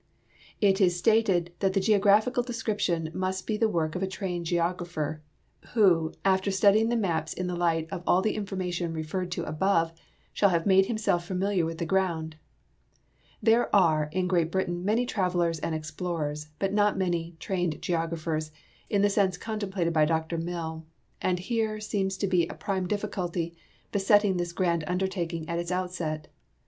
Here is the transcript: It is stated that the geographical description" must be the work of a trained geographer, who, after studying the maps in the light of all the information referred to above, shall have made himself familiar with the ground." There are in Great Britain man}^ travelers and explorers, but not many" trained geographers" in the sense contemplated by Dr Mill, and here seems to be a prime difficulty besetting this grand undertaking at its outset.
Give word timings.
It 0.61 0.81
is 0.81 0.97
stated 0.97 1.51
that 1.59 1.73
the 1.73 1.79
geographical 1.79 2.41
description" 2.41 3.11
must 3.13 3.45
be 3.45 3.55
the 3.55 3.69
work 3.69 3.93
of 3.95 4.01
a 4.01 4.07
trained 4.07 4.47
geographer, 4.47 5.21
who, 5.75 6.11
after 6.25 6.49
studying 6.49 6.89
the 6.89 6.95
maps 6.95 7.35
in 7.35 7.45
the 7.45 7.55
light 7.55 7.87
of 7.91 8.01
all 8.07 8.23
the 8.23 8.33
information 8.33 8.95
referred 8.95 9.29
to 9.33 9.43
above, 9.45 9.93
shall 10.33 10.49
have 10.49 10.65
made 10.65 10.87
himself 10.87 11.23
familiar 11.23 11.67
with 11.67 11.77
the 11.77 11.85
ground." 11.85 12.35
There 13.43 13.69
are 13.75 14.09
in 14.11 14.25
Great 14.25 14.49
Britain 14.51 14.83
man}^ 14.83 15.07
travelers 15.07 15.59
and 15.59 15.75
explorers, 15.75 16.47
but 16.57 16.73
not 16.73 16.97
many" 16.97 17.35
trained 17.39 17.79
geographers" 17.79 18.49
in 18.89 19.03
the 19.03 19.07
sense 19.11 19.37
contemplated 19.37 19.93
by 19.93 20.05
Dr 20.05 20.39
Mill, 20.39 20.83
and 21.21 21.37
here 21.37 21.79
seems 21.79 22.17
to 22.17 22.25
be 22.27 22.47
a 22.47 22.55
prime 22.55 22.87
difficulty 22.87 23.55
besetting 23.91 24.37
this 24.37 24.51
grand 24.51 24.83
undertaking 24.87 25.47
at 25.47 25.59
its 25.59 25.69
outset. 25.71 26.27